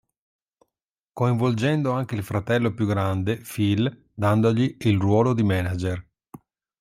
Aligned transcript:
Coinvolgendo 1.13 1.91
anche 1.91 2.15
il 2.15 2.23
fratello 2.23 2.73
più 2.73 2.87
grande 2.87 3.35
Phil 3.37 4.09
dandogli 4.11 4.75
il 4.79 4.97
ruolo 4.97 5.35
di 5.35 5.43
manager. 5.43 6.07